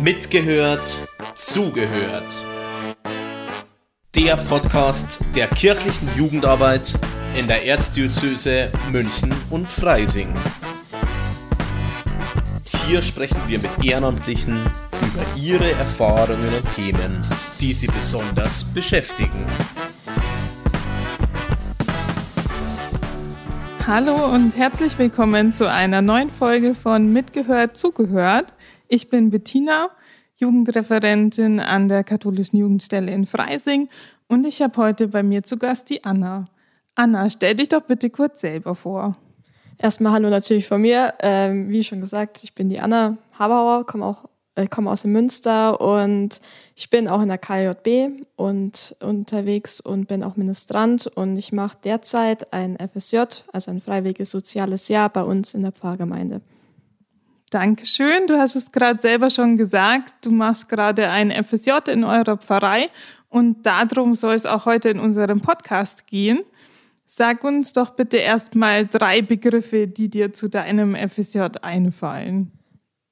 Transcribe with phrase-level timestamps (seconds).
[0.00, 0.96] Mitgehört,
[1.34, 2.44] zugehört.
[4.14, 6.98] Der Podcast der kirchlichen Jugendarbeit
[7.36, 10.32] in der Erzdiözese München und Freising.
[12.86, 14.56] Hier sprechen wir mit Ehrenamtlichen
[15.02, 17.22] über ihre Erfahrungen und Themen,
[17.60, 19.46] die sie besonders beschäftigen.
[23.86, 28.52] Hallo und herzlich willkommen zu einer neuen Folge von Mitgehört, zugehört.
[28.94, 29.88] Ich bin Bettina,
[30.36, 33.88] Jugendreferentin an der katholischen Jugendstelle in Freising
[34.28, 36.44] und ich habe heute bei mir zu Gast die Anna.
[36.94, 39.16] Anna, stell dich doch bitte kurz selber vor.
[39.78, 41.14] Erstmal hallo natürlich von mir.
[41.20, 45.12] Ähm, wie schon gesagt, ich bin die Anna Habauer, komme auch äh, komme aus dem
[45.12, 46.42] Münster und
[46.76, 51.78] ich bin auch in der KJB und unterwegs und bin auch Ministrant und ich mache
[51.82, 53.22] derzeit ein FSJ,
[53.54, 56.42] also ein freiwilliges soziales Jahr bei uns in der Pfarrgemeinde.
[57.52, 58.26] Dankeschön.
[58.28, 60.24] Du hast es gerade selber schon gesagt.
[60.24, 62.88] Du machst gerade ein FSJ in eurer Pfarrei
[63.28, 66.40] und darum soll es auch heute in unserem Podcast gehen.
[67.04, 72.52] Sag uns doch bitte erstmal drei Begriffe, die dir zu deinem FSJ einfallen.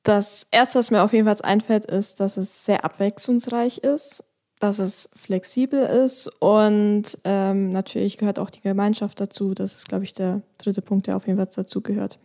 [0.04, 4.24] Das erste, was mir auf jeden Fall einfällt, ist, dass es sehr abwechslungsreich ist,
[4.58, 9.52] dass es flexibel ist und ähm, natürlich gehört auch die Gemeinschaft dazu.
[9.52, 12.18] Das ist, glaube ich, der dritte Punkt, der auf jeden Fall dazu gehört.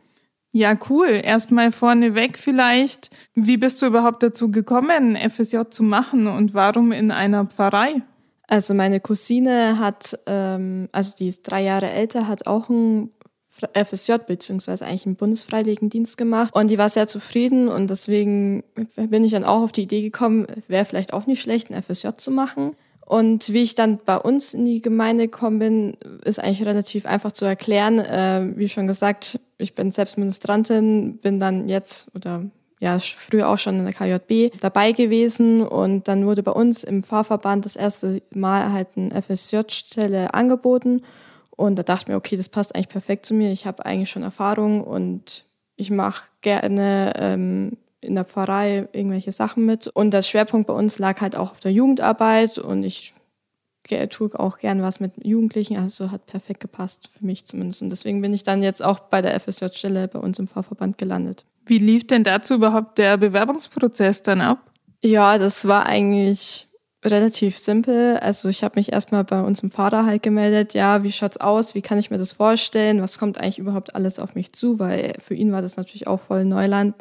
[0.55, 1.19] Ja, cool.
[1.21, 3.09] Erstmal vorneweg vielleicht.
[3.33, 8.01] Wie bist du überhaupt dazu gekommen, FSJ zu machen und warum in einer Pfarrei?
[8.47, 13.09] Also meine Cousine hat, ähm, also die ist drei Jahre älter, hat auch ein
[13.73, 18.63] FSJ beziehungsweise eigentlich einen Bundesfreiwilligendienst gemacht und die war sehr zufrieden und deswegen
[18.95, 22.11] bin ich dann auch auf die Idee gekommen, wäre vielleicht auch nicht schlecht, ein FSJ
[22.15, 22.77] zu machen.
[23.05, 27.31] Und wie ich dann bei uns in die Gemeinde gekommen bin, ist eigentlich relativ einfach
[27.31, 27.99] zu erklären.
[27.99, 32.43] Äh, wie schon gesagt, ich bin selbst Ministrantin, bin dann jetzt oder
[32.79, 37.03] ja früher auch schon in der KJB dabei gewesen und dann wurde bei uns im
[37.03, 41.01] Pfarrverband das erste Mal halt eine FSJ-Stelle angeboten
[41.51, 43.51] und da dachte ich mir, okay, das passt eigentlich perfekt zu mir.
[43.51, 45.45] Ich habe eigentlich schon Erfahrung und
[45.77, 49.87] ich mache gerne ähm, in der Pfarrei irgendwelche Sachen mit.
[49.87, 53.13] Und das Schwerpunkt bei uns lag halt auch auf der Jugendarbeit und ich
[54.09, 57.81] tue auch gern was mit Jugendlichen, also hat perfekt gepasst für mich zumindest.
[57.81, 61.45] Und deswegen bin ich dann jetzt auch bei der FSJ-Stelle bei uns im Pfarrverband gelandet.
[61.65, 64.59] Wie lief denn dazu überhaupt der Bewerbungsprozess dann ab?
[65.03, 66.67] Ja, das war eigentlich
[67.03, 68.17] relativ simpel.
[68.17, 71.75] Also ich habe mich erstmal bei uns im Vater halt gemeldet, ja, wie schaut's aus,
[71.75, 75.13] wie kann ich mir das vorstellen, was kommt eigentlich überhaupt alles auf mich zu, weil
[75.19, 76.95] für ihn war das natürlich auch voll Neuland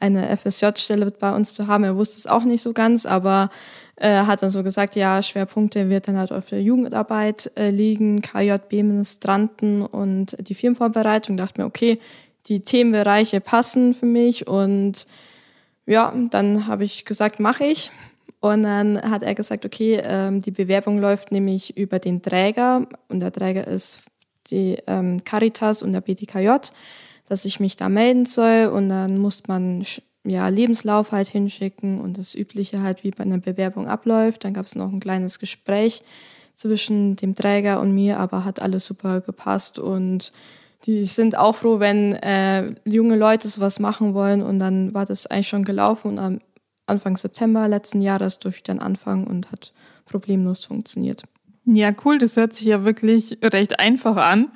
[0.00, 1.84] eine FSJ-Stelle bei uns zu haben.
[1.84, 3.50] Er wusste es auch nicht so ganz, aber
[3.96, 8.20] äh, hat dann so gesagt, ja, Schwerpunkte wird dann halt auf der Jugendarbeit äh, liegen,
[8.20, 11.36] KJB-Ministranten und die Firmenvorbereitung.
[11.36, 11.98] Dachte mir, okay,
[12.46, 15.06] die Themenbereiche passen für mich und
[15.86, 17.90] ja, dann habe ich gesagt, mache ich.
[18.40, 23.20] Und dann hat er gesagt, okay, ähm, die Bewerbung läuft nämlich über den Träger und
[23.20, 24.02] der Träger ist
[24.50, 26.50] die ähm, Caritas und der BTKJ
[27.28, 29.84] dass ich mich da melden soll und dann muss man
[30.24, 34.44] ja Lebenslauf halt hinschicken und das Übliche halt wie bei einer Bewerbung abläuft.
[34.44, 36.02] Dann gab es noch ein kleines Gespräch
[36.54, 40.32] zwischen dem Träger und mir, aber hat alles super gepasst und
[40.84, 45.26] die sind auch froh, wenn äh, junge Leute sowas machen wollen und dann war das
[45.26, 46.40] eigentlich schon gelaufen und am
[46.86, 49.72] Anfang September letzten Jahres durfte ich dann anfangen und hat
[50.06, 51.24] problemlos funktioniert.
[51.64, 54.52] Ja, cool, das hört sich ja wirklich recht einfach an.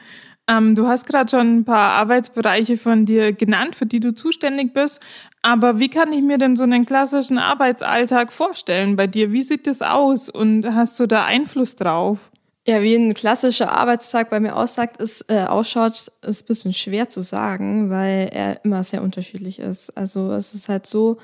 [0.51, 4.75] Ähm, du hast gerade schon ein paar Arbeitsbereiche von dir genannt, für die du zuständig
[4.75, 5.01] bist.
[5.43, 9.33] Aber wie kann ich mir denn so einen klassischen Arbeitsalltag vorstellen bei dir?
[9.33, 12.19] Wie sieht das aus und hast du da Einfluss drauf?
[12.67, 17.09] Ja, wie ein klassischer Arbeitstag bei mir aussagt, ist, äh, ausschaut, ist ein bisschen schwer
[17.09, 19.97] zu sagen, weil er immer sehr unterschiedlich ist.
[19.97, 21.19] Also es ist halt so,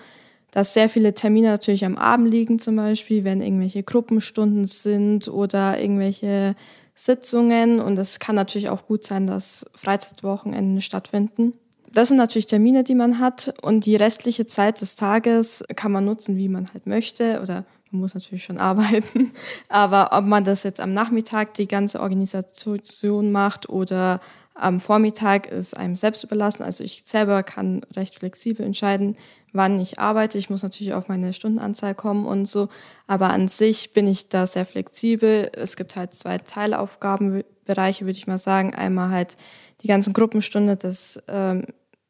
[0.53, 5.79] dass sehr viele Termine natürlich am Abend liegen, zum Beispiel, wenn irgendwelche Gruppenstunden sind oder
[5.79, 6.55] irgendwelche
[6.97, 11.53] Sitzungen und es kann natürlich auch gut sein, dass Freizeitwochenenden stattfinden.
[11.93, 16.05] Das sind natürlich Termine, die man hat und die restliche Zeit des Tages kann man
[16.05, 19.33] nutzen, wie man halt möchte oder man muss natürlich schon arbeiten.
[19.69, 24.21] Aber ob man das jetzt am Nachmittag die ganze Organisation macht oder
[24.59, 26.63] am Vormittag ist einem selbst überlassen.
[26.63, 29.17] Also ich selber kann recht flexibel entscheiden,
[29.53, 30.39] wann ich arbeite.
[30.39, 32.69] Ich muss natürlich auf meine Stundenanzahl kommen und so.
[33.07, 35.51] Aber an sich bin ich da sehr flexibel.
[35.53, 38.75] Es gibt halt zwei Teilaufgabenbereiche, würde ich mal sagen.
[38.75, 39.37] Einmal halt
[39.83, 41.67] die ganzen Gruppenstunde, das ähm,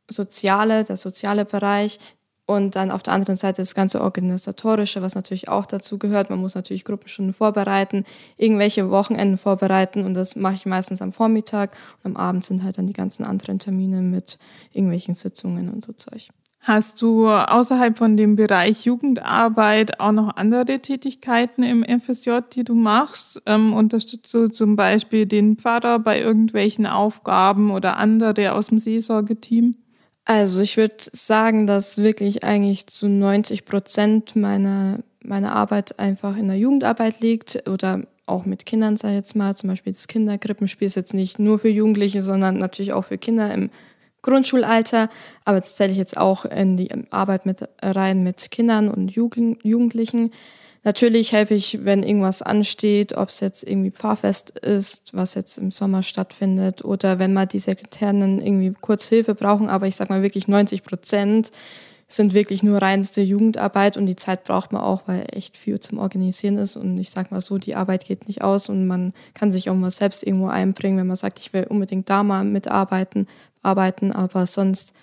[0.08, 1.98] Soziale, der soziale Bereich.
[2.46, 6.30] Und dann auf der anderen Seite das ganze Organisatorische, was natürlich auch dazu gehört.
[6.30, 8.04] Man muss natürlich Gruppenstunden vorbereiten,
[8.36, 12.78] irgendwelche Wochenenden vorbereiten und das mache ich meistens am Vormittag und am Abend sind halt
[12.78, 14.38] dann die ganzen anderen Termine mit
[14.72, 16.28] irgendwelchen Sitzungen und so Zeug.
[16.66, 22.74] Hast du außerhalb von dem Bereich Jugendarbeit auch noch andere Tätigkeiten im FSJ, die du
[22.74, 23.40] machst?
[23.46, 29.76] Ähm, unterstützt du zum Beispiel den Pfarrer bei irgendwelchen Aufgaben oder andere aus dem Seelsorgeteam?
[30.26, 36.48] Also ich würde sagen, dass wirklich eigentlich zu 90 Prozent meiner, meiner Arbeit einfach in
[36.48, 39.56] der Jugendarbeit liegt oder auch mit Kindern, sag ich jetzt mal.
[39.56, 43.54] Zum Beispiel das Kinderkrippenspiel ist jetzt nicht nur für Jugendliche, sondern natürlich auch für Kinder
[43.54, 43.70] im
[44.22, 45.08] Grundschulalter,
[45.44, 50.32] aber das zähle ich jetzt auch in die Arbeit mit rein mit Kindern und Jugendlichen.
[50.86, 55.72] Natürlich helfe ich, wenn irgendwas ansteht, ob es jetzt irgendwie Pfarrfest ist, was jetzt im
[55.72, 60.22] Sommer stattfindet, oder wenn mal die Sekretärinnen irgendwie kurz Hilfe brauchen, aber ich sag mal
[60.22, 61.50] wirklich 90 Prozent
[62.06, 65.98] sind wirklich nur reinste Jugendarbeit und die Zeit braucht man auch, weil echt viel zum
[65.98, 69.50] Organisieren ist und ich sag mal so, die Arbeit geht nicht aus und man kann
[69.50, 73.26] sich auch mal selbst irgendwo einbringen, wenn man sagt, ich will unbedingt da mal mitarbeiten,
[73.60, 74.94] arbeiten, aber sonst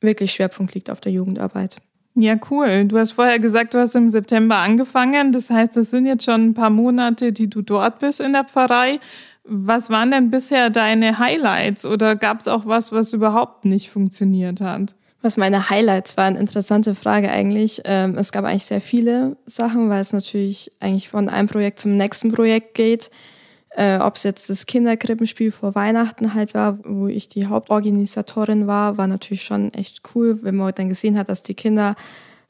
[0.00, 1.78] wirklich Schwerpunkt liegt auf der Jugendarbeit.
[2.20, 2.84] Ja, cool.
[2.84, 5.30] Du hast vorher gesagt, du hast im September angefangen.
[5.30, 8.42] Das heißt, es sind jetzt schon ein paar Monate, die du dort bist in der
[8.42, 8.98] Pfarrei.
[9.44, 14.60] Was waren denn bisher deine Highlights oder gab es auch was, was überhaupt nicht funktioniert
[14.60, 14.96] hat?
[15.22, 17.82] Was meine Highlights waren, interessante Frage eigentlich.
[17.84, 21.96] Ähm, es gab eigentlich sehr viele Sachen, weil es natürlich eigentlich von einem Projekt zum
[21.96, 23.10] nächsten Projekt geht.
[23.78, 28.98] Äh, Ob es jetzt das Kinderkrippenspiel vor Weihnachten halt war, wo ich die Hauptorganisatorin war,
[28.98, 31.94] war natürlich schon echt cool, wenn man dann gesehen hat, dass die Kinder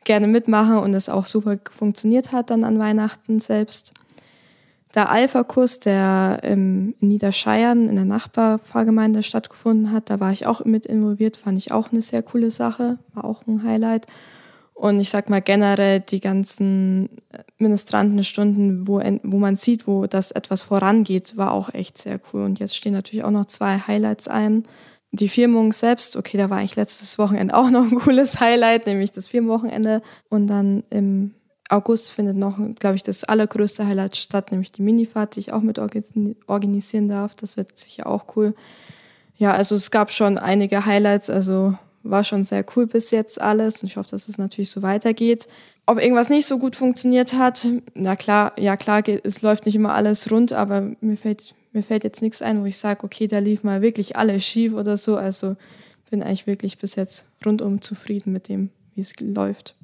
[0.04, 3.92] gerne mitmachen und es auch super funktioniert hat dann an Weihnachten selbst.
[4.94, 10.86] Der Alpha-Kurs, der in Niederscheiern in der Nachbarpfarrgemeinde stattgefunden hat, da war ich auch mit
[10.86, 14.06] involviert, fand ich auch eine sehr coole Sache, war auch ein Highlight.
[14.78, 17.08] Und ich sag mal generell die ganzen
[17.58, 22.44] Ministrantenstunden, wo, wo man sieht, wo das etwas vorangeht, war auch echt sehr cool.
[22.44, 24.62] Und jetzt stehen natürlich auch noch zwei Highlights ein.
[25.10, 29.10] Die Firmung selbst, okay, da war eigentlich letztes Wochenende auch noch ein cooles Highlight, nämlich
[29.10, 30.00] das Firmenwochenende.
[30.28, 31.34] Und dann im
[31.68, 35.62] August findet noch, glaube ich, das allergrößte Highlight statt, nämlich die Minifahrt, die ich auch
[35.62, 37.34] mit organisieren darf.
[37.34, 38.54] Das wird sicher auch cool.
[39.38, 41.30] Ja, also es gab schon einige Highlights.
[41.30, 41.76] Also
[42.10, 45.46] war schon sehr cool bis jetzt alles und ich hoffe, dass es natürlich so weitergeht.
[45.86, 49.94] Ob irgendwas nicht so gut funktioniert hat, na klar, ja klar, es läuft nicht immer
[49.94, 53.38] alles rund, aber mir fällt, mir fällt jetzt nichts ein, wo ich sage, okay, da
[53.38, 55.16] lief mal wirklich alles schief oder so.
[55.16, 55.56] Also
[56.10, 59.74] bin eigentlich wirklich bis jetzt rundum zufrieden mit dem, wie es läuft.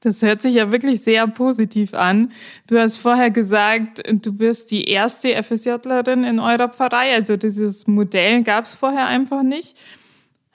[0.00, 2.30] Das hört sich ja wirklich sehr positiv an.
[2.68, 7.14] Du hast vorher gesagt, du bist die erste FSJlerin in eurer Pfarrei.
[7.14, 9.76] Also dieses Modell gab es vorher einfach nicht.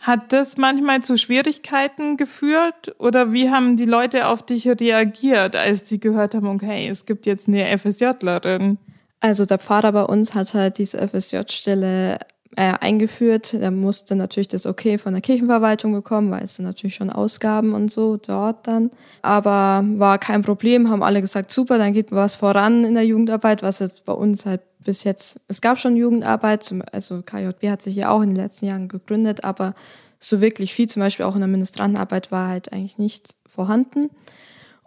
[0.03, 5.87] Hat das manchmal zu Schwierigkeiten geführt oder wie haben die Leute auf dich reagiert, als
[5.87, 8.77] sie gehört haben, okay, es gibt jetzt eine FSJlerin?
[9.21, 12.19] Also der Pfarrer bei uns hat halt diese FSJ-Stelle
[12.57, 13.53] äh, eingeführt.
[13.53, 17.73] Der musste natürlich das Okay von der Kirchenverwaltung bekommen, weil es sind natürlich schon Ausgaben
[17.73, 18.91] und so dort dann.
[19.21, 23.63] Aber war kein Problem, haben alle gesagt, super, dann geht was voran in der Jugendarbeit,
[23.63, 27.95] was jetzt bei uns halt bis jetzt, es gab schon Jugendarbeit, also KJB hat sich
[27.95, 29.73] ja auch in den letzten Jahren gegründet, aber
[30.19, 34.09] so wirklich viel, zum Beispiel auch in der Ministrantenarbeit, war halt eigentlich nicht vorhanden.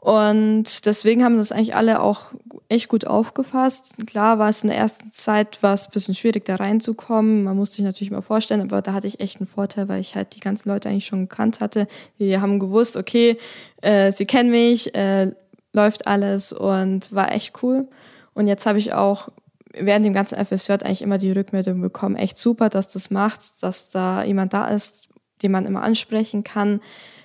[0.06, 2.26] Und deswegen haben das eigentlich alle auch
[2.68, 4.06] echt gut aufgefasst.
[4.06, 7.42] Klar war es in der ersten Zeit war es ein bisschen schwierig, da reinzukommen.
[7.42, 10.14] Man musste sich natürlich mal vorstellen, aber da hatte ich echt einen Vorteil, weil ich
[10.14, 11.88] halt die ganzen Leute eigentlich schon gekannt hatte.
[12.20, 13.36] Die haben gewusst, okay,
[13.82, 15.32] äh, sie kennen mich, äh,
[15.72, 17.88] läuft alles und war echt cool.
[18.32, 19.30] Und jetzt habe ich auch
[19.78, 23.90] während dem ganzen FSJ eigentlich immer die Rückmeldung bekommen, echt super, dass das machst, dass
[23.90, 25.08] da jemand da ist,
[25.42, 26.80] den man immer ansprechen kann,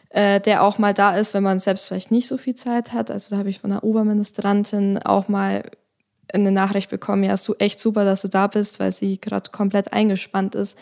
[0.10, 3.10] äh, der auch mal da ist, wenn man selbst vielleicht nicht so viel Zeit hat.
[3.12, 5.64] Also da habe ich von der Oberministrantin auch mal
[6.34, 9.94] eine Nachricht bekommen, ja, so echt super, dass du da bist, weil sie gerade komplett
[9.94, 10.78] eingespannt ist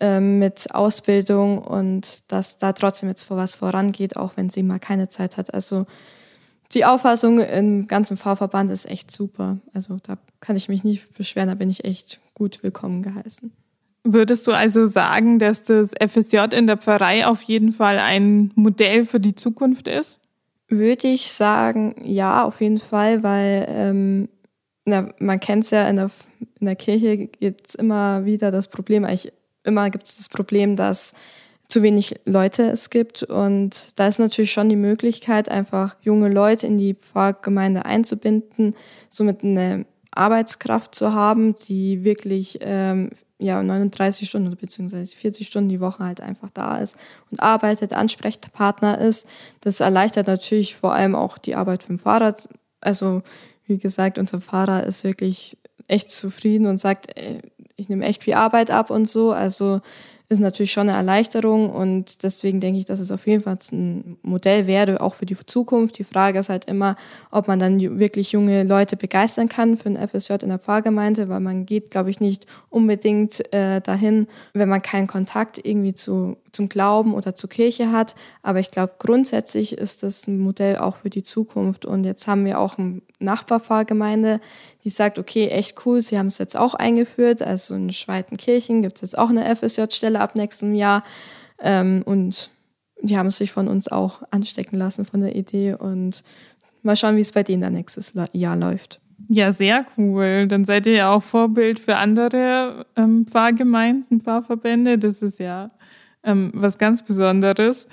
[0.00, 4.78] äh, mit Ausbildung und dass da trotzdem jetzt vor was vorangeht, auch wenn sie mal
[4.78, 5.52] keine Zeit hat.
[5.54, 5.86] Also
[6.74, 9.58] die Auffassung im ganzen V-Verband ist echt super.
[9.74, 13.52] Also da kann ich mich nicht beschweren, da bin ich echt gut willkommen geheißen.
[14.04, 19.04] Würdest du also sagen, dass das FSJ in der Pfarrei auf jeden Fall ein Modell
[19.04, 20.20] für die Zukunft ist?
[20.68, 24.28] Würde ich sagen, ja, auf jeden Fall, weil ähm,
[24.84, 26.10] na, man kennt es ja in der,
[26.58, 29.32] in der Kirche gibt es immer wieder das Problem, eigentlich
[29.64, 31.12] immer gibt es das Problem, dass
[31.72, 33.22] zu wenig Leute es gibt.
[33.22, 38.74] Und da ist natürlich schon die Möglichkeit, einfach junge Leute in die Pfarrgemeinde einzubinden,
[39.08, 45.80] somit eine Arbeitskraft zu haben, die wirklich ähm, ja, 39 Stunden beziehungsweise 40 Stunden die
[45.80, 46.96] Woche halt einfach da ist
[47.30, 49.26] und arbeitet, Ansprechpartner ist.
[49.62, 52.50] Das erleichtert natürlich vor allem auch die Arbeit vom Fahrrad.
[52.82, 53.22] Also
[53.64, 55.56] wie gesagt, unser Fahrer ist wirklich
[55.88, 57.40] echt zufrieden und sagt, ey,
[57.76, 59.32] ich nehme echt viel Arbeit ab und so.
[59.32, 59.80] Also
[60.28, 64.16] ist natürlich schon eine Erleichterung und deswegen denke ich, dass es auf jeden Fall ein
[64.22, 65.98] Modell wäre, auch für die Zukunft.
[65.98, 66.96] Die Frage ist halt immer,
[67.30, 71.40] ob man dann wirklich junge Leute begeistern kann für ein FSJ in der Pfarrgemeinde, weil
[71.40, 76.68] man geht, glaube ich, nicht unbedingt äh, dahin, wenn man keinen Kontakt irgendwie zu, zum
[76.68, 78.14] Glauben oder zur Kirche hat.
[78.42, 81.84] Aber ich glaube, grundsätzlich ist das ein Modell auch für die Zukunft.
[81.84, 84.40] Und jetzt haben wir auch eine Nachbarpfarrgemeinde,
[84.84, 87.42] die sagt, okay, echt cool, sie haben es jetzt auch eingeführt.
[87.42, 91.02] Also in Schweitenkirchen gibt es jetzt auch eine FSJ-Stelle ab nächstem Jahr.
[91.58, 92.50] Ähm, und
[93.00, 95.74] die haben sich von uns auch anstecken lassen von der Idee.
[95.74, 96.22] Und
[96.82, 99.00] mal schauen, wie es bei denen dann nächstes Jahr läuft.
[99.28, 100.46] Ja, sehr cool.
[100.46, 104.98] Dann seid ihr ja auch Vorbild für andere ähm, Pfarrgemeinden, Pfarrverbände.
[104.98, 105.68] Das ist ja
[106.24, 107.88] ähm, was ganz Besonderes.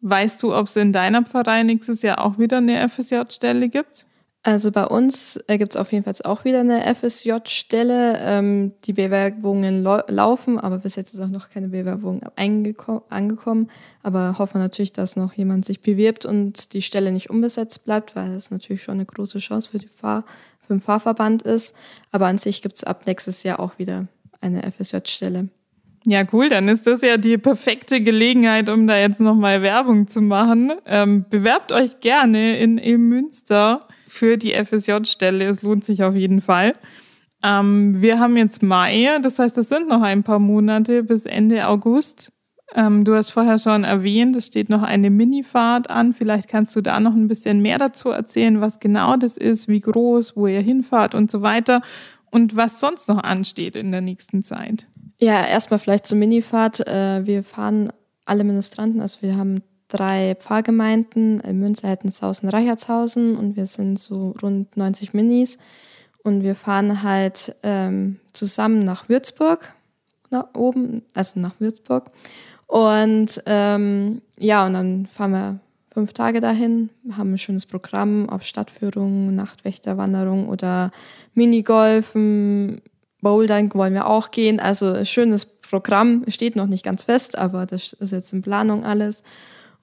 [0.00, 4.06] Weißt du, ob es in deiner Pfarrei nächstes Jahr auch wieder eine FSJ-Stelle gibt?
[4.46, 8.18] Also bei uns äh, gibt es auf jeden Fall auch wieder eine FSJ-Stelle.
[8.20, 13.70] Ähm, die Bewerbungen laufen, aber bis jetzt ist auch noch keine Bewerbung angekommen.
[14.02, 18.32] Aber hoffen natürlich, dass noch jemand sich bewirbt und die Stelle nicht unbesetzt bleibt, weil
[18.32, 20.26] es natürlich schon eine große Chance für, die Fahr
[20.60, 21.74] für den Fahrverband ist.
[22.12, 24.08] Aber an sich gibt es ab nächstes Jahr auch wieder
[24.42, 25.48] eine FSJ-Stelle.
[26.06, 26.50] Ja, cool.
[26.50, 30.72] Dann ist das ja die perfekte Gelegenheit, um da jetzt nochmal Werbung zu machen.
[30.86, 35.44] Ähm, bewerbt euch gerne in, in Münster für die FSJ-Stelle.
[35.46, 36.74] Es lohnt sich auf jeden Fall.
[37.42, 41.66] Ähm, wir haben jetzt Mai, das heißt, es sind noch ein paar Monate bis Ende
[41.68, 42.32] August.
[42.74, 46.12] Ähm, du hast vorher schon erwähnt, es steht noch eine Minifahrt an.
[46.12, 49.80] Vielleicht kannst du da noch ein bisschen mehr dazu erzählen, was genau das ist, wie
[49.80, 51.82] groß, wo ihr hinfahrt und so weiter
[52.30, 54.86] und was sonst noch ansteht in der nächsten Zeit.
[55.18, 56.86] Ja, erstmal vielleicht zur Minifahrt.
[56.86, 57.92] Äh, wir fahren
[58.24, 64.34] alle Ministranten, also wir haben drei Pfarrgemeinden, in Münster, Hettenshausen, Reichertshausen und wir sind so
[64.42, 65.58] rund 90 Minis.
[66.22, 69.74] Und wir fahren halt ähm, zusammen nach Würzburg,
[70.30, 72.10] nach oben, also nach Würzburg.
[72.66, 75.60] Und ähm, ja, und dann fahren wir
[75.92, 80.90] fünf Tage dahin, haben ein schönes Programm, ob Stadtführung, Nachtwächterwanderung oder
[81.34, 82.80] Minigolfen,
[83.24, 84.60] Bouldern wollen wir auch gehen.
[84.60, 88.84] Also ein schönes Programm, steht noch nicht ganz fest, aber das ist jetzt in Planung
[88.84, 89.24] alles.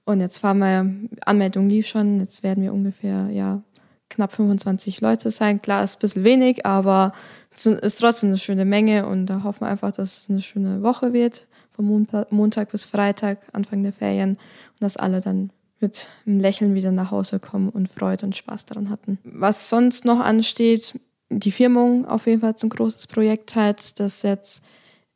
[0.04, 0.90] Und jetzt fahren wir,
[1.26, 3.62] Anmeldung lief schon, jetzt werden wir ungefähr, ja,
[4.08, 5.60] knapp 25 Leute sein.
[5.60, 7.12] Klar, ist ein bisschen wenig, aber
[7.54, 10.82] es ist trotzdem eine schöne Menge und da hoffen wir einfach, dass es eine schöne
[10.82, 16.40] Woche wird, von Montag bis Freitag, Anfang der Ferien und dass alle dann mit einem
[16.40, 19.18] Lächeln wieder nach Hause kommen und Freude und Spaß daran hatten.
[19.24, 20.98] Was sonst noch ansteht,
[21.38, 24.64] die Firmung auf jeden Fall ein großes Projekt halt, das jetzt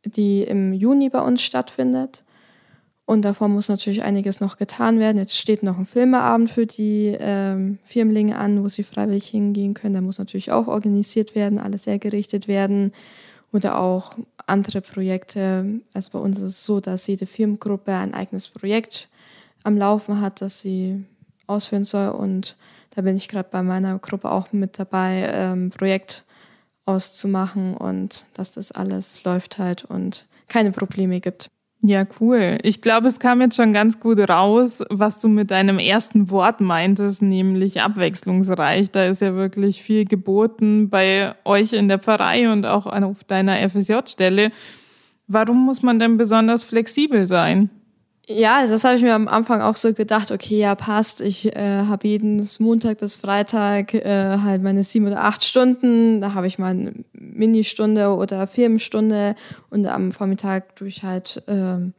[0.05, 2.25] die im Juni bei uns stattfindet.
[3.05, 5.19] Und davor muss natürlich einiges noch getan werden.
[5.19, 9.95] Jetzt steht noch ein Filmeabend für die ähm, Firmlinge an, wo sie freiwillig hingehen können.
[9.95, 12.93] Da muss natürlich auch organisiert werden, alles hergerichtet werden.
[13.53, 15.81] Oder auch andere Projekte.
[15.95, 19.09] Also bei uns ist es so, dass jede Firmengruppe ein eigenes Projekt
[19.63, 21.05] am Laufen hat, das sie
[21.47, 22.09] ausführen soll.
[22.09, 22.57] Und
[22.95, 26.25] da bin ich gerade bei meiner Gruppe auch mit dabei, ähm, Projekt
[26.87, 31.51] auszumachen und dass das alles läuft halt und keine Probleme gibt.
[31.83, 32.59] Ja, cool.
[32.63, 36.61] Ich glaube, es kam jetzt schon ganz gut raus, was du mit deinem ersten Wort
[36.61, 38.91] meintest, nämlich abwechslungsreich.
[38.91, 43.69] Da ist ja wirklich viel geboten bei euch in der Pfarrei und auch auf deiner
[43.69, 44.51] FSJ-Stelle.
[45.29, 47.71] Warum muss man denn besonders flexibel sein?
[48.29, 51.21] Ja, also das habe ich mir am Anfang auch so gedacht, okay, ja, passt.
[51.21, 56.21] Ich äh, habe jeden Montag bis Freitag äh, halt meine sieben oder acht Stunden.
[56.21, 59.37] Da habe ich mal eine Ministunde oder Firmenstunde
[59.71, 61.93] und am Vormittag tue ich halt ähm,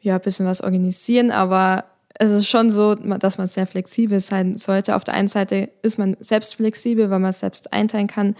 [0.00, 1.30] ja, ein bisschen was organisieren.
[1.30, 4.96] Aber es ist schon so, dass man sehr flexibel sein sollte.
[4.96, 8.34] Auf der einen Seite ist man selbst flexibel, weil man selbst einteilen kann,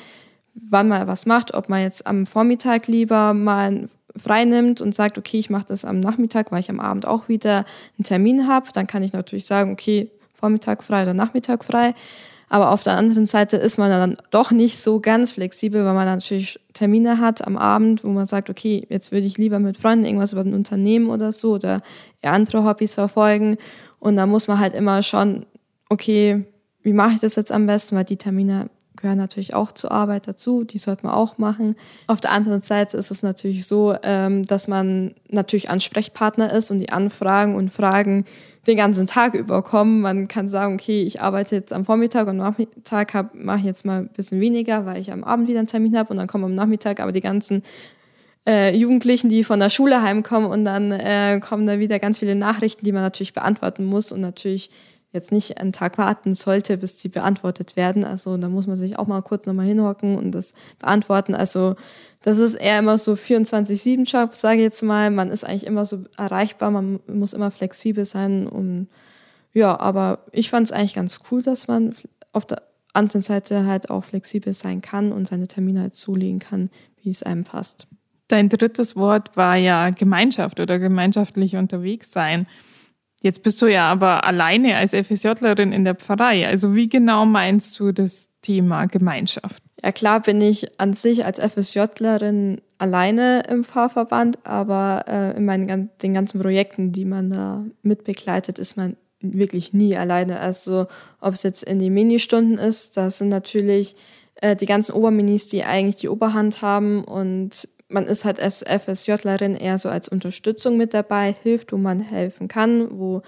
[0.71, 5.39] wann man was macht, ob man jetzt am Vormittag lieber mal freinimmt und sagt, okay,
[5.39, 7.65] ich mache das am Nachmittag, weil ich am Abend auch wieder
[7.99, 11.95] einen Termin habe, dann kann ich natürlich sagen, okay, Vormittag frei oder Nachmittag frei.
[12.49, 16.07] Aber auf der anderen Seite ist man dann doch nicht so ganz flexibel, weil man
[16.07, 20.05] natürlich Termine hat am Abend, wo man sagt, okay, jetzt würde ich lieber mit Freunden
[20.05, 21.83] irgendwas über ein Unternehmen oder so oder
[22.23, 23.57] andere Hobbys verfolgen.
[23.99, 25.47] Und da muss man halt immer schauen,
[25.89, 26.45] okay,
[26.83, 28.71] wie mache ich das jetzt am besten, weil die Termine
[29.07, 31.77] gehören natürlich auch zur Arbeit dazu, die sollte man auch machen.
[32.09, 36.81] Auf der anderen Seite ist es natürlich so, ähm, dass man natürlich Ansprechpartner ist und
[36.81, 38.25] die Anfragen und Fragen
[38.67, 40.01] den ganzen Tag über kommen.
[40.01, 43.85] Man kann sagen, okay, ich arbeite jetzt am Vormittag und am Nachmittag mache ich jetzt
[43.85, 46.43] mal ein bisschen weniger, weil ich am Abend wieder einen Termin habe und dann kommen
[46.43, 47.63] am Nachmittag aber die ganzen
[48.45, 52.35] äh, Jugendlichen, die von der Schule heimkommen und dann äh, kommen da wieder ganz viele
[52.35, 54.69] Nachrichten, die man natürlich beantworten muss und natürlich
[55.17, 58.05] jetzt nicht einen Tag warten sollte, bis die beantwortet werden.
[58.05, 61.35] Also da muss man sich auch mal kurz nochmal hinhocken und das beantworten.
[61.35, 61.75] Also
[62.23, 65.11] das ist eher immer so 24-7-Job, sage ich jetzt mal.
[65.11, 68.47] Man ist eigentlich immer so erreichbar, man muss immer flexibel sein.
[68.47, 68.89] Und
[69.53, 71.95] ja, aber ich fand es eigentlich ganz cool, dass man
[72.33, 76.71] auf der anderen Seite halt auch flexibel sein kann und seine Termine halt zulegen kann,
[77.03, 77.87] wie es einem passt.
[78.29, 82.47] Dein drittes Wort war ja Gemeinschaft oder gemeinschaftlich unterwegs sein.
[83.27, 86.47] Jetzt bist du ja aber alleine als FSJlerin in der Pfarrei.
[86.47, 89.65] Also wie genau meinst du das Thema Gemeinschaft?
[89.83, 95.91] Ja klar bin ich an sich als FSJlerin alleine im Pfarrverband, aber äh, in meinen
[96.05, 100.39] den ganzen Projekten, die man da mitbegleitet, ist man wirklich nie alleine.
[100.39, 100.87] Also
[101.21, 103.97] ob es jetzt in die Ministunden ist, das sind natürlich
[104.37, 109.55] äh, die ganzen Oberminis, die eigentlich die Oberhand haben und man ist halt als FSJlerin
[109.55, 113.23] eher so als Unterstützung mit dabei, hilft, wo man helfen kann, wo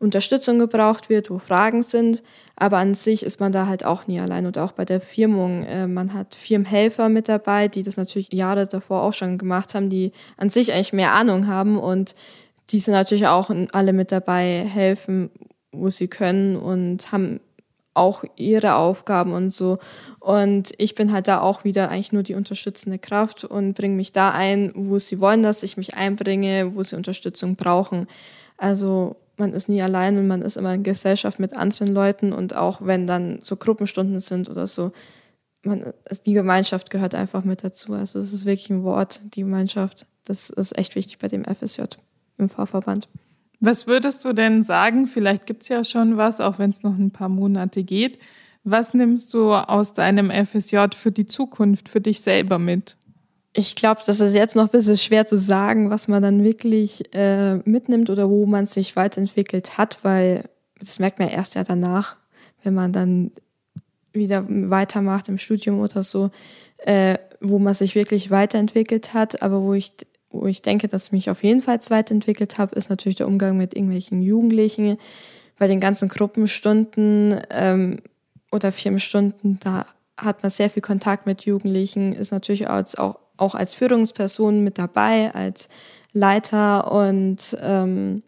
[0.00, 2.22] Unterstützung gebraucht wird, wo Fragen sind.
[2.56, 4.46] Aber an sich ist man da halt auch nie allein.
[4.46, 8.66] Und auch bei der Firmung, äh, man hat Firmenhelfer mit dabei, die das natürlich Jahre
[8.66, 12.14] davor auch schon gemacht haben, die an sich eigentlich mehr Ahnung haben und
[12.70, 15.30] die sind natürlich auch alle mit dabei, helfen,
[15.72, 17.40] wo sie können und haben
[17.94, 19.78] auch ihre Aufgaben und so.
[20.20, 24.12] Und ich bin halt da auch wieder eigentlich nur die unterstützende Kraft und bringe mich
[24.12, 28.06] da ein, wo sie wollen, dass ich mich einbringe, wo sie Unterstützung brauchen.
[28.56, 32.54] Also man ist nie allein und man ist immer in Gesellschaft mit anderen Leuten und
[32.54, 34.92] auch wenn dann so Gruppenstunden sind oder so,
[35.64, 35.92] man,
[36.24, 37.94] die Gemeinschaft gehört einfach mit dazu.
[37.94, 40.06] Also es ist wirklich ein Wort, die Gemeinschaft.
[40.24, 41.82] Das ist echt wichtig bei dem FSJ
[42.38, 43.08] im Fahrverband.
[43.60, 45.06] Was würdest du denn sagen?
[45.06, 48.18] Vielleicht gibt es ja schon was, auch wenn es noch ein paar Monate geht.
[48.64, 52.96] Was nimmst du aus deinem FSJ für die Zukunft, für dich selber mit?
[53.52, 57.12] Ich glaube, das ist jetzt noch ein bisschen schwer zu sagen, was man dann wirklich
[57.14, 60.48] äh, mitnimmt oder wo man sich weiterentwickelt hat, weil
[60.78, 62.16] das merkt man erst ja danach,
[62.62, 63.32] wenn man dann
[64.12, 66.30] wieder weitermacht im Studium oder so,
[66.78, 69.92] äh, wo man sich wirklich weiterentwickelt hat, aber wo ich
[70.30, 73.56] wo ich denke, dass ich mich auf jeden Fall weiterentwickelt habe, ist natürlich der Umgang
[73.56, 74.96] mit irgendwelchen Jugendlichen.
[75.58, 78.00] Bei den ganzen Gruppenstunden ähm,
[78.50, 83.54] oder Firmenstunden, da hat man sehr viel Kontakt mit Jugendlichen, ist natürlich als, auch, auch
[83.54, 85.68] als Führungsperson mit dabei, als
[86.12, 88.22] Leiter und ähm,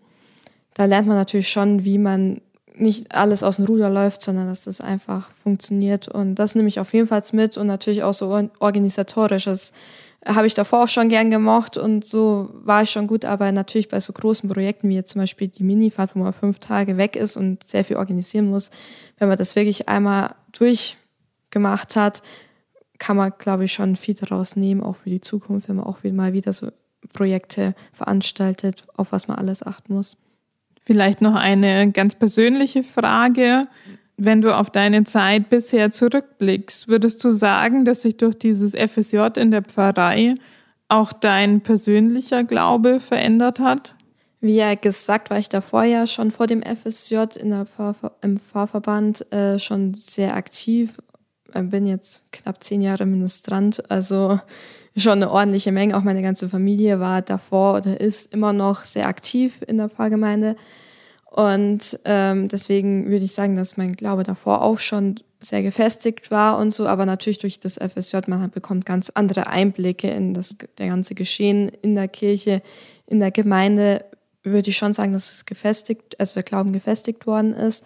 [0.75, 2.41] da lernt man natürlich schon, wie man
[2.75, 6.09] nicht alles aus dem Ruder läuft, sondern dass das einfach funktioniert.
[6.09, 9.73] Und das nehme ich auf jeden Fall mit und natürlich auch so organisatorisches
[10.25, 13.89] habe ich davor auch schon gern gemocht und so war ich schon gut, aber natürlich
[13.89, 17.17] bei so großen Projekten wie jetzt zum Beispiel die Minifahrt, wo man fünf Tage weg
[17.17, 18.71] ist und sehr viel organisieren muss,
[19.19, 22.23] wenn man das wirklich einmal durchgemacht hat,
[22.99, 26.05] kann man, glaube ich, schon viel daraus nehmen, auch für die Zukunft, wenn man auch
[26.05, 26.71] mal wieder so
[27.13, 30.17] Projekte veranstaltet, auf was man alles achten muss.
[30.85, 33.65] Vielleicht noch eine ganz persönliche Frage.
[34.25, 39.31] Wenn du auf deine Zeit bisher zurückblickst, würdest du sagen, dass sich durch dieses FSJ
[39.37, 40.37] in der Pfarrei
[40.87, 43.97] auch dein persönlicher Glaube verändert hat?
[44.41, 48.39] Wie ja gesagt, war ich davor ja schon vor dem FSJ in der Pfarr, im
[48.39, 50.99] Pfarrverband äh, schon sehr aktiv.
[51.53, 54.39] Ich bin jetzt knapp zehn Jahre Ministrant, also
[54.97, 55.97] schon eine ordentliche Menge.
[55.97, 60.55] Auch meine ganze Familie war davor oder ist immer noch sehr aktiv in der Pfarrgemeinde.
[61.33, 66.59] Und ähm, deswegen würde ich sagen, dass mein Glaube davor auch schon sehr gefestigt war
[66.59, 70.89] und so, aber natürlich durch das FSJ, man bekommt ganz andere Einblicke in das der
[70.89, 72.61] ganze Geschehen in der Kirche,
[73.07, 74.05] in der Gemeinde,
[74.43, 77.83] würde ich schon sagen, dass es gefestigt, also der Glauben gefestigt worden ist.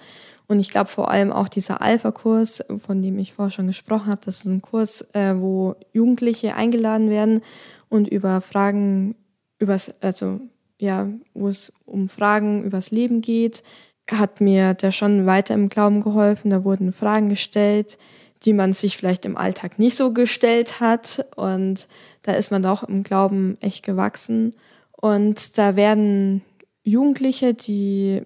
[0.48, 4.22] Und ich glaube vor allem auch dieser Alpha-Kurs, von dem ich vorher schon gesprochen habe,
[4.24, 7.42] das ist ein Kurs, äh, wo Jugendliche eingeladen werden
[7.88, 9.14] und über Fragen,
[9.60, 10.40] übers, also
[10.78, 13.62] ja, wo es um Fragen übers Leben geht,
[14.10, 16.50] hat mir der schon weiter im Glauben geholfen.
[16.50, 17.98] Da wurden Fragen gestellt,
[18.44, 21.26] die man sich vielleicht im Alltag nicht so gestellt hat.
[21.36, 21.88] Und
[22.22, 24.54] da ist man auch im Glauben echt gewachsen.
[24.92, 26.42] Und da werden
[26.84, 28.22] Jugendliche, die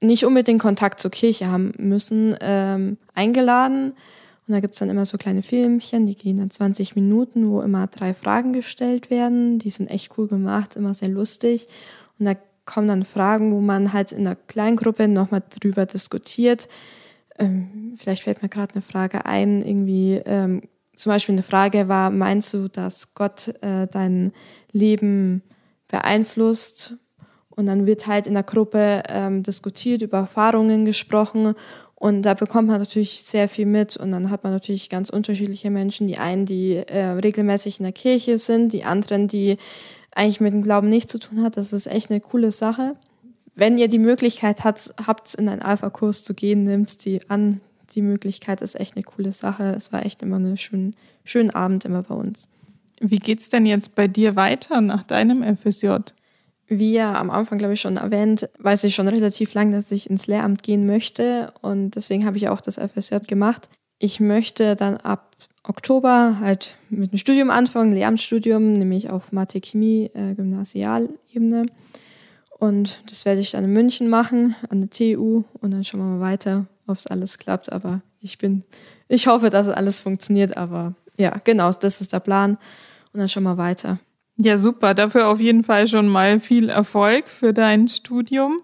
[0.00, 3.94] nicht unbedingt Kontakt zur Kirche haben müssen, ähm, eingeladen
[4.46, 7.62] und da gibt es dann immer so kleine Filmchen, die gehen dann 20 Minuten, wo
[7.62, 9.58] immer drei Fragen gestellt werden.
[9.58, 11.66] Die sind echt cool gemacht, immer sehr lustig.
[12.18, 16.68] Und da kommen dann Fragen, wo man halt in der Kleingruppe nochmal drüber diskutiert.
[17.38, 20.62] Ähm, vielleicht fällt mir gerade eine Frage ein, irgendwie ähm,
[20.94, 24.32] zum Beispiel eine Frage war, meinst du, dass Gott äh, dein
[24.70, 25.42] Leben
[25.88, 26.94] beeinflusst?
[27.50, 31.54] Und dann wird halt in der Gruppe ähm, diskutiert, über Erfahrungen gesprochen
[31.98, 35.70] und da bekommt man natürlich sehr viel mit und dann hat man natürlich ganz unterschiedliche
[35.70, 36.06] Menschen.
[36.06, 39.56] Die einen, die äh, regelmäßig in der Kirche sind, die anderen, die
[40.14, 41.56] eigentlich mit dem Glauben nichts zu tun hat.
[41.56, 42.94] Das ist echt eine coole Sache.
[43.54, 47.62] wenn ihr die Möglichkeit habt, habt in einen Alpha-Kurs zu gehen, nimmt die an.
[47.94, 49.72] Die Möglichkeit ist echt eine coole Sache.
[49.74, 52.48] Es war echt immer ein schön, schönen Abend immer bei uns.
[53.00, 55.96] Wie geht's denn jetzt bei dir weiter nach deinem FSJ?
[56.68, 60.10] Wie ja am Anfang, glaube ich, schon erwähnt, weiß ich schon relativ lang, dass ich
[60.10, 63.68] ins Lehramt gehen möchte und deswegen habe ich auch das FSJ gemacht.
[63.98, 65.36] Ich möchte dann ab
[65.68, 71.66] Oktober halt mit dem Studium anfangen, Lehramtsstudium, nämlich auf Mathe, Chemie, äh, Gymnasialebene.
[72.58, 75.44] Und das werde ich dann in München machen, an der TU.
[75.60, 77.70] Und dann schauen wir mal weiter, ob es alles klappt.
[77.72, 78.64] Aber ich bin,
[79.08, 80.56] ich hoffe, dass alles funktioniert.
[80.56, 82.58] Aber ja, genau, das ist der Plan.
[83.12, 83.98] Und dann schauen wir weiter.
[84.38, 84.94] Ja, super.
[84.94, 88.60] Dafür auf jeden Fall schon mal viel Erfolg für dein Studium.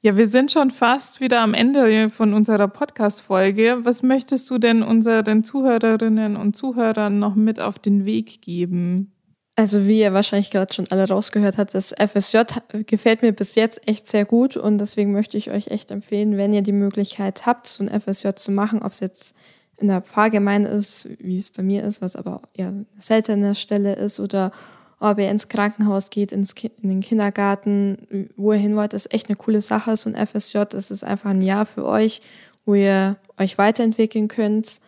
[0.00, 3.80] Ja, wir sind schon fast wieder am Ende von unserer Podcast-Folge.
[3.82, 9.12] Was möchtest du denn unseren Zuhörerinnen und Zuhörern noch mit auf den Weg geben?
[9.54, 12.38] Also wie ihr wahrscheinlich gerade schon alle rausgehört habt, das FSJ
[12.86, 16.54] gefällt mir bis jetzt echt sehr gut und deswegen möchte ich euch echt empfehlen, wenn
[16.54, 19.36] ihr die Möglichkeit habt, so ein FSJ zu machen, ob es jetzt
[19.76, 23.94] in der Pfarrgemeinde ist, wie es bei mir ist, was aber eher eine seltene Stelle
[23.94, 24.52] ist oder
[25.02, 29.12] ob ihr ins Krankenhaus geht, ins Ki in den Kindergarten, wo ihr hin wollt, ist
[29.12, 29.96] echt eine coole Sache.
[29.96, 32.20] So ein FSJ, das ist einfach ein Jahr für euch,
[32.64, 34.80] wo ihr euch weiterentwickeln könnt.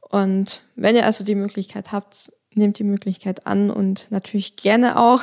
[0.00, 5.22] Und wenn ihr also die Möglichkeit habt, nehmt die Möglichkeit an und natürlich gerne auch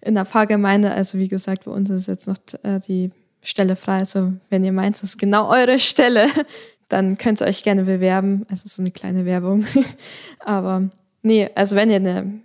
[0.00, 0.90] in der Pfarrgemeinde.
[0.90, 3.98] Also wie gesagt, bei uns ist jetzt noch äh, die Stelle frei.
[3.98, 6.26] Also wenn ihr meint, das ist genau eure Stelle,
[6.88, 8.44] dann könnt ihr euch gerne bewerben.
[8.50, 9.64] Also so eine kleine Werbung.
[10.40, 10.90] Aber
[11.22, 12.40] nee, also wenn ihr eine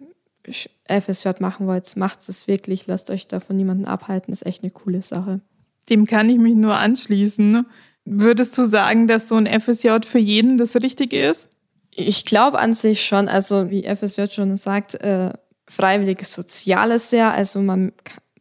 [0.88, 4.72] FSJ machen wollt, macht es wirklich, lasst euch da von niemandem abhalten, ist echt eine
[4.72, 5.42] coole Sache.
[5.90, 7.66] Dem kann ich mich nur anschließen.
[8.06, 11.50] Würdest du sagen, dass so ein FSJ für jeden das Richtige ist?
[11.94, 15.34] Ich glaube an sich schon, also wie FSJ schon sagt, äh,
[15.68, 17.92] freiwilliges soziales Jahr, also man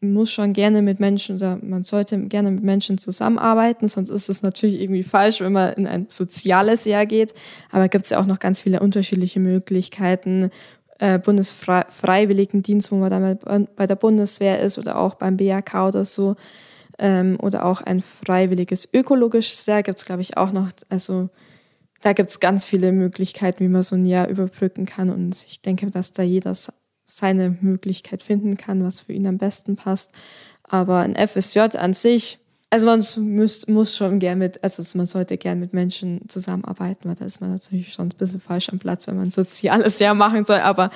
[0.00, 4.42] muss schon gerne mit Menschen oder man sollte gerne mit Menschen zusammenarbeiten, sonst ist es
[4.42, 7.34] natürlich irgendwie falsch, wenn man in ein soziales Jahr geht.
[7.70, 10.50] Aber gibt es ja auch noch ganz viele unterschiedliche Möglichkeiten,
[11.00, 16.36] äh, Bundesfreiwilligendienst, wo man dann bei der Bundeswehr ist oder auch beim BAK oder so.
[16.98, 20.68] Ähm, oder auch ein freiwilliges ökologisches Jahr gibt es, glaube ich, auch noch.
[20.90, 21.30] Also
[22.02, 25.08] da gibt es ganz viele Möglichkeiten, wie man so ein Jahr überbrücken kann.
[25.08, 26.54] Und ich denke, dass da jeder
[27.06, 30.12] seine Möglichkeit finden kann, was für ihn am besten passt.
[30.62, 32.38] Aber ein FSJ an sich
[32.70, 33.04] also man
[33.36, 37.40] muss, muss schon gern mit, also man sollte gern mit Menschen zusammenarbeiten, weil da ist
[37.40, 40.60] man natürlich schon ein bisschen falsch am Platz, wenn man soziales Jahr machen soll.
[40.60, 40.90] Aber,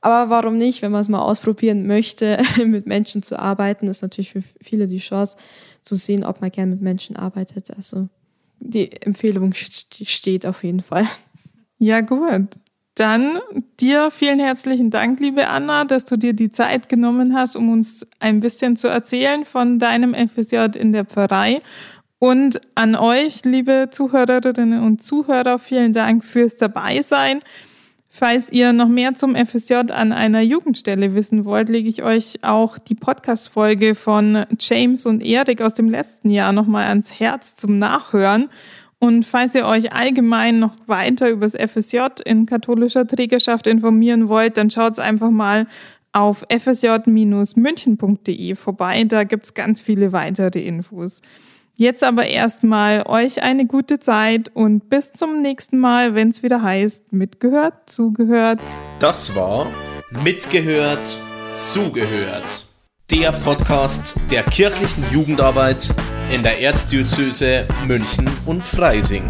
[0.00, 4.32] aber warum nicht, wenn man es mal ausprobieren möchte, mit Menschen zu arbeiten, ist natürlich
[4.32, 5.36] für viele die Chance
[5.82, 7.70] zu sehen, ob man gern mit Menschen arbeitet.
[7.76, 8.08] Also
[8.58, 11.06] die Empfehlung steht auf jeden Fall.
[11.78, 12.56] Ja, gut.
[12.98, 13.38] Dann
[13.78, 18.04] dir vielen herzlichen Dank, liebe Anna, dass du dir die Zeit genommen hast, um uns
[18.18, 21.60] ein bisschen zu erzählen von deinem FSJ in der Pfarrei.
[22.18, 27.38] Und an euch, liebe Zuhörerinnen und Zuhörer, vielen Dank fürs Dabeisein.
[28.08, 32.78] Falls ihr noch mehr zum FSJ an einer Jugendstelle wissen wollt, lege ich euch auch
[32.78, 38.48] die Podcast-Folge von James und Erik aus dem letzten Jahr nochmal ans Herz zum Nachhören.
[39.00, 44.56] Und falls ihr euch allgemein noch weiter über das FSJ in katholischer Trägerschaft informieren wollt,
[44.56, 45.68] dann schaut einfach mal
[46.12, 49.04] auf fsj-münchen.de vorbei.
[49.04, 51.22] Da gibt's ganz viele weitere Infos.
[51.76, 56.60] Jetzt aber erstmal euch eine gute Zeit und bis zum nächsten Mal, wenn es wieder
[56.60, 58.58] heißt, mitgehört, zugehört.
[58.98, 59.68] Das war
[60.24, 61.20] Mitgehört,
[61.56, 62.67] zugehört.
[63.10, 65.94] Der Podcast der kirchlichen Jugendarbeit
[66.30, 69.24] in der Erzdiözese München und Freising.